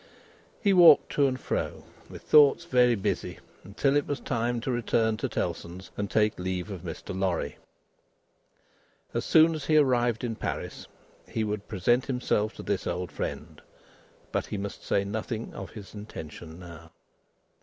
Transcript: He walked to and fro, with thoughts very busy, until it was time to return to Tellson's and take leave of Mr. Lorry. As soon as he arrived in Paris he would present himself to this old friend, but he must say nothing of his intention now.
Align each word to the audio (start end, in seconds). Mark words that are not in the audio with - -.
He 0.59 0.73
walked 0.73 1.11
to 1.11 1.27
and 1.27 1.39
fro, 1.39 1.83
with 2.09 2.23
thoughts 2.23 2.65
very 2.65 2.95
busy, 2.95 3.37
until 3.63 3.95
it 3.95 4.07
was 4.07 4.19
time 4.19 4.59
to 4.61 4.71
return 4.71 5.15
to 5.17 5.29
Tellson's 5.29 5.91
and 5.95 6.09
take 6.09 6.39
leave 6.39 6.71
of 6.71 6.81
Mr. 6.81 7.15
Lorry. 7.15 7.57
As 9.13 9.25
soon 9.25 9.53
as 9.53 9.65
he 9.65 9.77
arrived 9.77 10.23
in 10.23 10.35
Paris 10.35 10.87
he 11.29 11.43
would 11.43 11.67
present 11.67 12.07
himself 12.07 12.55
to 12.55 12.63
this 12.63 12.87
old 12.87 13.11
friend, 13.11 13.61
but 14.31 14.47
he 14.47 14.57
must 14.57 14.83
say 14.83 15.03
nothing 15.03 15.53
of 15.53 15.69
his 15.69 15.93
intention 15.93 16.57
now. 16.57 16.89